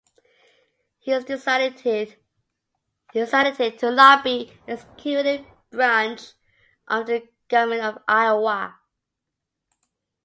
[0.97, 2.15] He is designated
[3.13, 6.19] to lobby the Executive Branch
[6.87, 8.79] of the Government of Iowa.